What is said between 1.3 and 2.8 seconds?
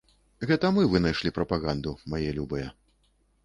прапаганду, мае любыя!